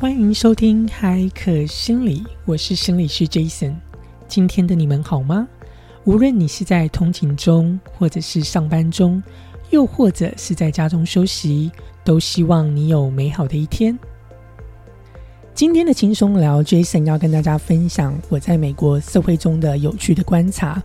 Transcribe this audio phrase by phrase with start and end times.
[0.00, 3.74] 欢迎收听海可心理，我是心理师 Jason。
[4.28, 5.48] 今天的你们好吗？
[6.04, 9.20] 无论你是在通勤中，或者是上班中，
[9.70, 11.72] 又或者是在家中休息，
[12.04, 13.98] 都希望你有美好的一天。
[15.52, 20.80] 今天的轻松聊，Jason 要跟大家分享我在美国社会中的有趣的观察，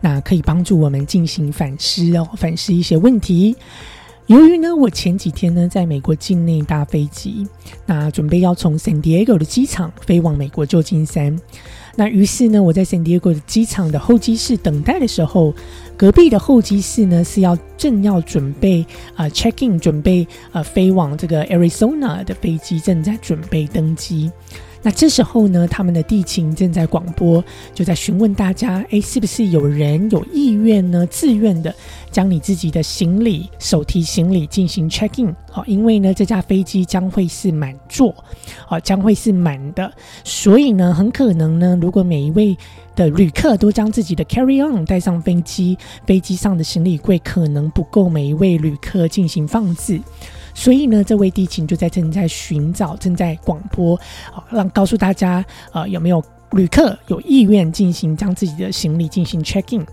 [0.00, 3.56] 那可以帮助我们进行反思哦，反思一些问题。
[4.26, 7.46] 由于呢，我前几天呢在美国境内搭飞机，
[7.84, 11.38] 那准备要从 San Diego 的机场飞往美国旧金山。
[11.94, 15.54] 那于是呢，我在 San Diego 的机场的候机室等待的时候，
[15.94, 24.32] 隔壁的候机室呢是要正要准备啊 check in，准备呃飞往这个 Arizona 的飞机正在准备登机。
[24.84, 27.42] 那这时候呢，他们的地勤正在广播，
[27.72, 31.06] 就在询问大家：哎，是不是有人有意愿呢？
[31.06, 31.74] 自愿的
[32.10, 35.34] 将你自己的行李、手提行李进行 check in？
[35.50, 38.14] 好，因为呢，这架飞机将会是满座，
[38.66, 39.90] 好，将会是满的，
[40.22, 42.54] 所以呢，很可能呢，如果每一位
[42.94, 49.98] 的旅客都将自己的 carry on 带上飞机，飞机上的行李柜可能不够每一位旅客进行放置。
[50.54, 53.98] 所以呢，这位地勤就在正在寻找，正在广播，
[54.32, 59.84] 好让告诉大家，呃，有没有旅客有意愿进行将自己的行李进行 check in。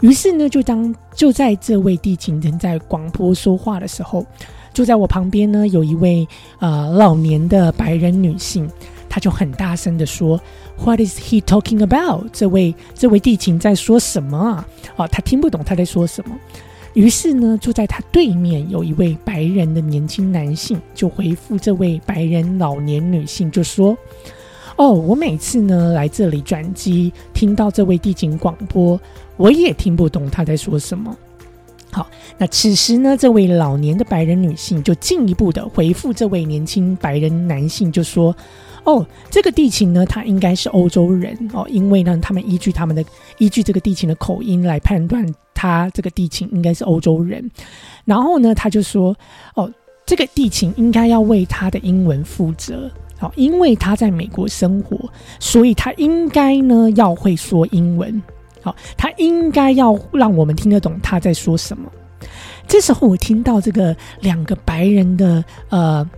[0.00, 4.26] 于是呢，就当就在这位地勤正在广播说话的时候，
[4.72, 6.26] 就在我旁边呢，有一位
[6.58, 8.68] 呃老年的白人女性，
[9.08, 10.40] 她就很大声的说
[10.82, 14.68] ：“What is he talking about？” 这位这位地勤在说什么啊？
[14.96, 16.34] 哦，他听不懂他在说什么。
[16.94, 23.96] 于是呢，坐在他对面有一位白人的年轻男性，就回复这位白人老年女性，就说
[24.76, 29.00] ：“哦，我每次呢来这里转机，听到这位地景广播，
[29.36, 31.16] 我也听不懂他在说什么。”
[31.92, 38.34] 好，那此时呢，这位老年的白人女性就进一步的回复这位年轻白人男性，就说。
[38.84, 43.04] 哦，这个地勤呢，他应该是欧洲人哦，因为呢，他们依据他们的
[43.38, 47.48] 依据这个地勤的口音来判断，他这个地勤应该是欧洲人。
[48.06, 49.14] 然后呢，他就说，
[49.54, 49.70] 哦，
[50.06, 54.98] 这个地勤应该要为他的英文负责，好，因为他在美国生活，
[55.38, 58.22] 所以他应该呢要会说英文，
[58.62, 61.90] 好，他应该要让我们听得懂他在说什么。
[62.66, 66.08] 这时候我听到这个两个白人的呃。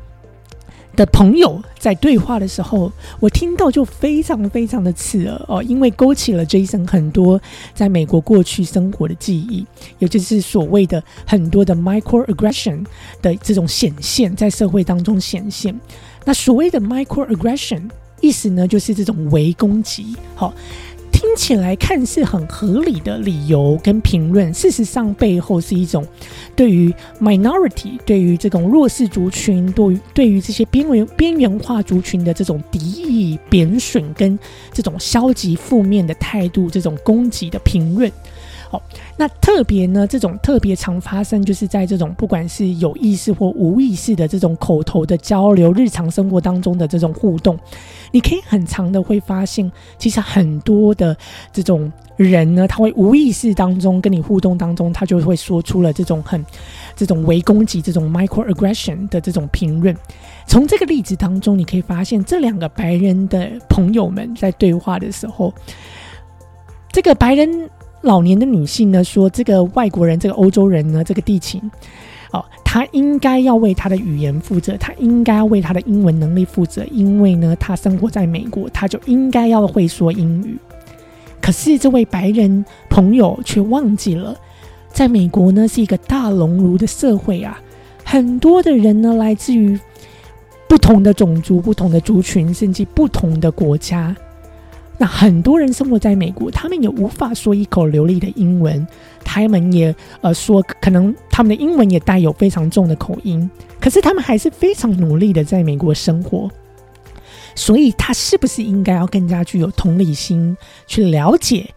[0.94, 7.40] 的朋友在对话的时候，我听到就非常非常的刺耳哦，因为勾起了 Jason 很多
[7.74, 9.66] 在美国过去生活的记忆，
[9.98, 12.84] 也就是所谓的很多的 microaggression
[13.22, 15.78] 的这种显现，在社会当中显现。
[16.24, 17.88] 那所谓的 microaggression
[18.20, 20.52] 意思呢，就是这种微攻击，好。
[21.36, 26.06] 起来看似很合理的理由跟评论，事实上背后是一种
[26.54, 34.38] 对于 minority、对于这种弱势族群、对于对于这些边缘边缘化族群的这种敌意、贬损跟
[34.72, 38.10] 这种消极负面的态度、这种攻击的评论。
[38.72, 38.80] 哦，
[39.18, 47.58] 那特别呢，这种特别常发生，就是在这种不管是有意识或无意识的这种口头的交流、日常生活当中的这种互动，
[48.12, 51.14] 你可以很长的会发现，其实很多的
[51.52, 56.42] 这种人呢，他会无意识当中跟你互动当中，他就会说出了这种很
[56.96, 59.94] 这种微攻击、这种 microaggression 的这种评论。
[60.46, 65.52] 从这个例子当中，你可以发现，这两个白人的朋友们在对话的时候，
[66.90, 67.68] 这个白人。
[68.02, 71.60] 老年的女性呢说：“这个外国人，这个欧洲人呢，这个地勤，
[72.32, 80.58] 哦，他应该要为他的语言负责，他应该要为他的英文能力负责，因为呢，他生活在美国，他就应该要会说英语。
[81.40, 84.36] 可是这位白人朋友却忘记了，
[84.92, 87.60] 在美国呢是一个大熔炉的社会啊，
[88.04, 89.78] 很多的人呢来自于
[90.68, 94.14] 不同的种族、不同的族群，甚至不同的国家。”
[95.02, 98.86] 那很多人生活在美国，他们也无法说一口流利的英文，
[99.24, 103.50] 他们也呃说，可能他们的英文也带有非常重的口音，
[103.80, 106.48] 可是他们还是非常努力的在美国生活。
[107.56, 110.56] 所以，他是不是应该要更加具有同理心，
[110.86, 111.70] 去了解，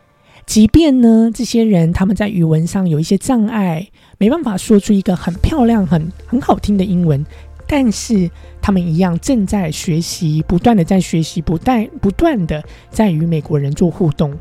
[0.46, 3.88] 即便呢这些人他们在语文上有一些障碍，
[4.20, 7.26] 没办法说出一个很漂亮、很很好听的英文。
[7.68, 8.30] 但是
[8.62, 14.34] 他们一样正在学习，不断的在学习，不断不断的在与美国人做互动。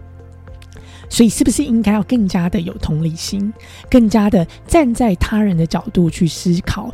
[1.09, 3.53] 所以，是不是应该要更加的有同理心，
[3.91, 6.93] 更加的站在他人的角度去思考，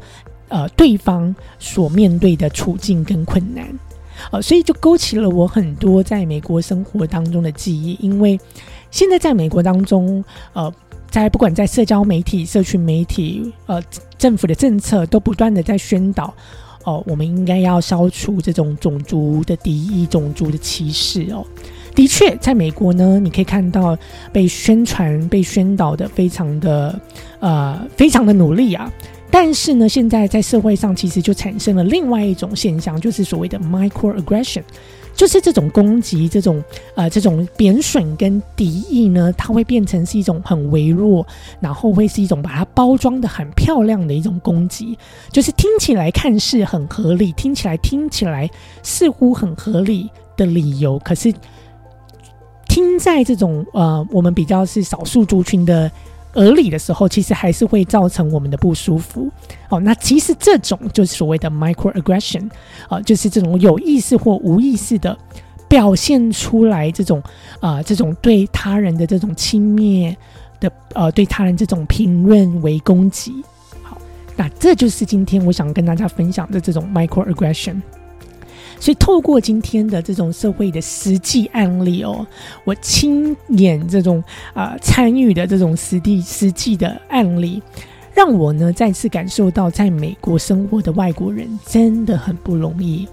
[0.49, 3.67] 呃，对方所面对的处境跟困难？
[4.33, 7.97] 呃，所以就勾起了我很多在美国生活当中的记忆。
[8.01, 8.39] 因为
[8.91, 10.73] 现在在美国当中，呃。
[11.11, 13.83] 在不管在社交媒体、社群媒体，呃，
[14.21, 16.33] 政府的政策都不断的在宣导，
[16.85, 21.43] 哦，我们应该要消除这种种族的敌意、种族的歧视哦。
[21.95, 23.97] 的确，在美国呢，你可以看到
[24.31, 27.01] 被宣传、被宣导的非常的
[27.41, 28.93] 呃，非常的努力啊。
[29.31, 34.63] 但是呢，现在在社会上其实就产生了另外一种现象，就是所谓的 microaggression。
[35.21, 36.65] 就是这种攻击，这种
[36.95, 41.27] 呃，这种贬损跟敌意呢，它会变成是一种很微弱，
[41.61, 44.99] 然后会是一种把它包装的很漂亮的一种攻击，
[45.31, 48.49] 就是听起来看似很合理，听起来听起来
[48.83, 50.09] 似乎很合理
[50.39, 51.31] 的理由，可是
[52.67, 55.93] 听在这种呃，我们比较是少数族群的。
[56.33, 59.29] 而理的时候，其实还是会造成我们的不舒服。
[59.69, 62.49] 哦，那其实这种就是所谓的 microaggression，
[62.89, 65.17] 啊，就是这种有意识或无意识的
[65.69, 67.23] 表现出来这种
[67.61, 70.15] 啊，这种对他人的这种轻蔑
[70.61, 73.43] 的呃，对他人这种评论为攻击。
[73.83, 73.99] 好，
[74.37, 77.81] 那这就是今天我想跟大家分享的这种 microaggression。
[78.81, 82.27] 所以，透过今天的这种社会的实际案例哦，
[82.65, 84.25] 我亲眼这种
[84.55, 87.63] 啊参与的这种实地实际的案例，
[88.15, 93.07] 让我呢再次感受到，在美国生活的外国人真的很不容易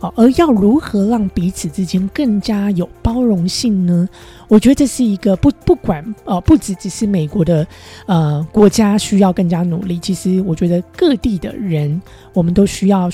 [0.00, 0.12] 哦。
[0.14, 4.08] 而要如何让彼此之间更加有包容性呢？
[4.46, 7.66] 我觉得这是一个不不管呃，不只只是美国的
[8.06, 12.00] 呃国家需要更加努力，其实我觉得各地的人，
[12.32, 13.10] 我们都需要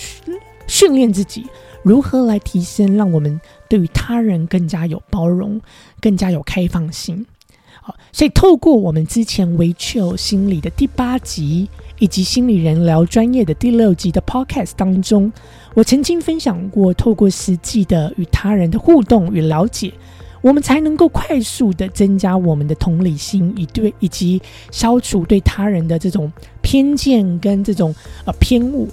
[0.67, 1.47] 训练自己。
[1.85, 5.61] 如何来提升，让我们对于他人更加有包容，
[6.01, 7.25] 更加有开放性？
[7.83, 15.31] 好，所以透过我们之前维丘心理的第八集，以及心理人聊专业的第六集的 Podcast 当中，
[15.75, 19.93] 我曾经分享过，透过实际的与他人的互动与了解，
[20.41, 24.41] 我们才能够快速的增加我们的同理心，以对以及
[24.71, 26.33] 消除对他人的这种
[26.63, 27.95] 偏见跟这种
[28.25, 28.89] 呃偏误。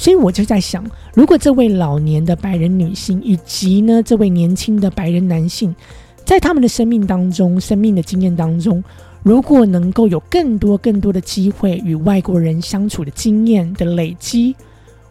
[0.00, 0.82] 所以我就在想，
[1.12, 5.76] 如果这位老年的白人女性以及呢这位年轻的白人男性，
[6.24, 8.82] 在他们的生命当中、生命的经验当中，
[9.22, 14.56] 如果能够有更多更多的机会与外国人相处的经验的累积，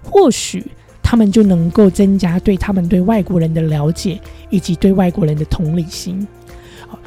[0.02, 0.66] 或许
[1.04, 4.20] 他们就能够增加对他们对外国人的了解，
[4.50, 6.28] 以及对外国人的同理心。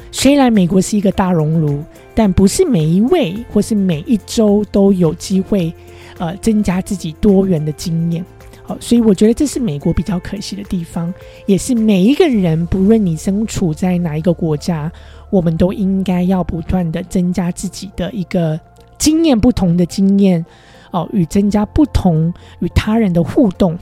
[0.09, 1.83] 虽然美国是一个大熔炉，
[2.15, 5.73] 但不是每一位或是每一周都有机会。
[6.19, 8.23] 呃，增加自己多元的经验，
[8.63, 11.13] 好，所以我觉得这是美国比较可惜的地方，
[11.47, 14.91] 也是每一个人，不论你身处在哪一个国家，
[15.29, 18.59] 我们都应该要不断的增加自己的一个
[18.99, 20.45] 经验，不同的经验，
[20.91, 23.77] 哦，与增加不同与他人的互动，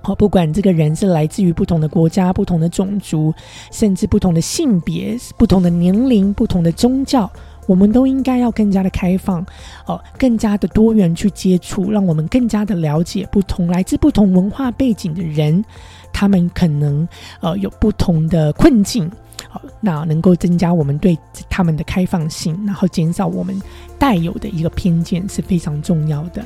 [0.00, 3.32] 好，不管这个人是来自于不同的国家、不同的种族，
[3.70, 7.30] 甚至不同的性别、不同的年龄、不同的宗教。
[7.72, 9.42] 我们都应该要更加的开放，
[9.86, 15.64] 哦，更加的多元去接触，让我们更加的了解不同来自不同文化背景的人，
[16.12, 17.08] 他们可能
[17.40, 19.10] 呃有不同的困境，
[19.48, 23.58] 好，那能够增加我们对他们的开放性，然后减少我们
[23.98, 26.44] 带有的一个偏见是非常重要的。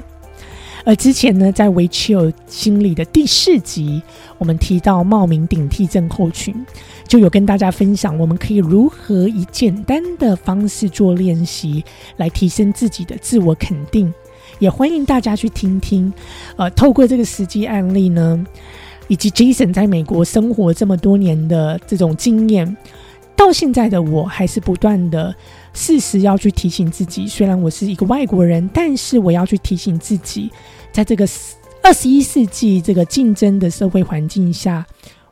[0.87, 4.01] 而之前呢，在维奇尔心理的第四集，
[4.39, 6.55] 我们提到冒名顶替症候群，
[7.09, 11.85] 就有跟大家分享，我们可以如何以简单的方式做练习，
[12.19, 14.15] 来提升自己的自我肯定。
[14.61, 16.11] 也欢迎大家去听听。
[16.55, 18.47] 呃，透过这个实际案例呢，
[19.09, 22.77] 以及 Jason 在美国生活这么多年的这种经验，
[23.35, 25.35] 到现在的我还是不断的。
[25.75, 30.51] 事实要去提醒自己，虽然我是一个外国人，但是我要去提醒自己，
[30.97, 31.29] 在这个
[31.83, 34.83] 二十一世纪这个竞争的社会环境下，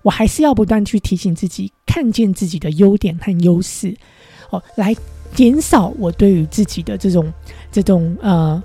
[0.02, 3.96] 我还是要不断去提醒自己，看见自己的优点和优势，
[4.50, 4.94] 哦，来
[5.34, 7.32] 减少我对于自己的这种
[7.72, 8.62] 这种呃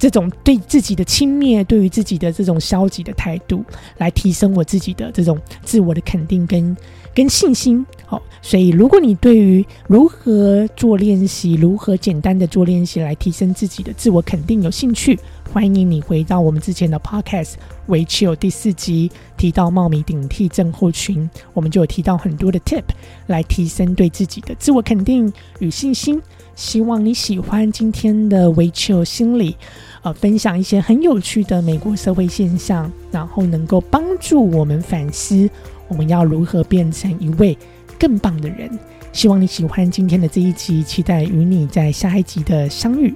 [0.00, 3.64] 这种对自己的轻蔑，对于自己的这种消极的态度，
[3.98, 6.76] 来提升我自己的这种自我的肯定跟。
[7.12, 15.18] 跟信心，好，所以如果你对于如何做练习，如何简单的做练习来提升自己的自我肯定有兴趣，
[15.52, 17.54] 欢迎你回到我们之前的 podcast
[17.88, 22.84] 维持有第四集提到冒名顶替症候群，我们就有提到很多的 tip
[23.26, 26.22] 来提升对自己的自我肯定与信心。
[26.54, 29.56] 希望你喜欢今天的维持有心理，
[30.02, 35.48] 呃，分享一些很有趣的美国社会现象，然后能够帮助我们反思。
[35.88, 37.56] 我们要如何变成一位
[37.98, 38.70] 更棒的人？
[39.12, 43.12] 希望你喜欢今天的这一集，期待与你在下一集的相遇。